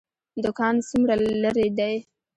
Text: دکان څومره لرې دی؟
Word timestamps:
دکان 0.43 0.75
څومره 0.89 1.13
لرې 1.43 1.67
دی؟ 1.77 1.95